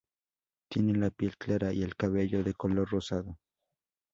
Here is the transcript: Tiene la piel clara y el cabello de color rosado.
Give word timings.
Tiene 0.67 0.97
la 0.97 1.11
piel 1.11 1.37
clara 1.37 1.71
y 1.73 1.83
el 1.83 1.95
cabello 1.95 2.43
de 2.43 2.55
color 2.55 2.89
rosado. 2.89 3.37